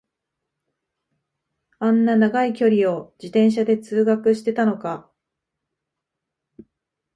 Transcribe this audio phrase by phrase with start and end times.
[1.77, 5.11] あんな長い距離を自転車で通学してたのか